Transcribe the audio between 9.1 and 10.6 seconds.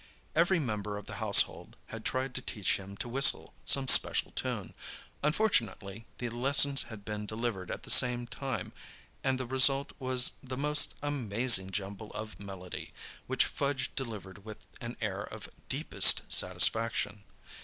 and the result was the